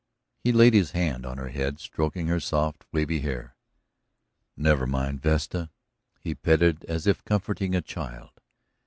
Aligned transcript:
He 0.39 0.51
laid 0.51 0.73
his 0.73 0.93
hand 0.93 1.27
on 1.27 1.37
her 1.37 1.49
head, 1.49 1.79
stroking 1.79 2.25
her 2.25 2.39
soft, 2.39 2.85
wavy 2.91 3.19
hair. 3.19 3.55
"Never 4.57 4.87
mind, 4.87 5.21
Vesta," 5.21 5.69
he 6.19 6.33
petted, 6.33 6.83
as 6.85 7.05
if 7.05 7.23
comforting 7.23 7.75
a 7.75 7.83
child. 7.83 8.41